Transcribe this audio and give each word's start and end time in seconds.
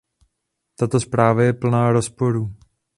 Tato 0.75 0.99
zpráva 0.99 1.43
je 1.43 1.53
plná 1.53 1.91
rozporů. 1.91 2.55